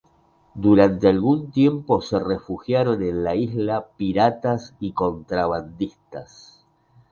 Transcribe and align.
Durante 0.55 1.07
algún 1.09 1.51
tiempo 1.51 2.01
se 2.01 2.17
refugiaron 2.17 3.03
en 3.03 3.23
la 3.23 3.35
isla 3.35 3.89
piratas 3.97 4.73
y 4.79 4.93
contrabandistas. 4.93 6.65